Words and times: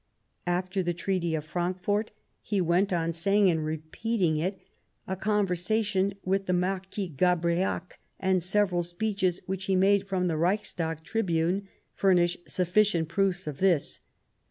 After 0.47 0.81
the 0.81 0.95
Treaty 0.95 1.35
of 1.35 1.45
Frankfort 1.45 2.09
he 2.41 2.59
went 2.59 2.91
on 2.91 3.13
saying 3.13 3.51
and 3.51 3.63
repeating 3.63 4.37
it; 4.37 4.59
a 5.07 5.15
conversation 5.15 6.15
with 6.25 6.47
the 6.47 6.53
Marquis 6.53 7.07
Gabriac 7.07 7.99
and 8.19 8.41
several 8.41 8.81
speeches 8.81 9.41
which 9.45 9.65
he 9.65 9.75
made 9.75 10.07
from 10.07 10.27
the 10.27 10.37
Reichstag 10.37 11.03
tribune 11.03 11.67
furnish 11.93 12.35
sufficient 12.47 13.09
proofs 13.09 13.45
of 13.45 13.59
this. 13.59 13.99